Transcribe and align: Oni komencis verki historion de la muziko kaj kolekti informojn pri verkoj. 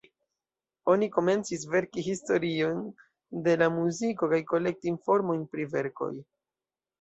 Oni 0.93 1.09
komencis 1.17 1.65
verki 1.73 2.03
historion 2.07 2.79
de 3.49 3.53
la 3.63 3.69
muziko 3.75 4.31
kaj 4.33 4.41
kolekti 4.55 4.91
informojn 4.95 5.45
pri 5.53 5.69
verkoj. 5.77 6.11